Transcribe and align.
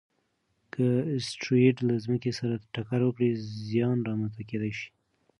که 0.73 0.85
اسټروېډ 1.15 1.75
له 1.87 1.95
ځمکې 2.05 2.31
سره 2.39 2.55
ټکر 2.73 2.99
وکړي، 3.05 3.29
زیان 3.69 3.97
رامنځته 4.09 4.43
کېدای 4.49 4.71
شي. 4.79 4.89